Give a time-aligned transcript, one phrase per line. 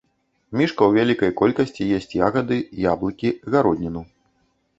[0.59, 2.57] Мішка ў вялікай колькасці есць ягады,
[2.93, 4.05] яблыкі, гародніну.